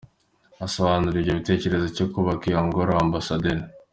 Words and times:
Asobanura 0.65 1.17
aho 1.21 1.29
gitekerezo 1.39 1.87
cyo 1.95 2.05
kubaka 2.13 2.43
iyo 2.49 2.61
ngoro, 2.67 2.91
Amb. 3.01 3.13